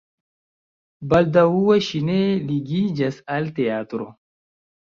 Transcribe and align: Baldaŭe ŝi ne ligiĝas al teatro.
Baldaŭe 1.11 1.77
ŝi 1.89 2.01
ne 2.07 2.17
ligiĝas 2.53 3.23
al 3.37 3.55
teatro. 3.61 4.13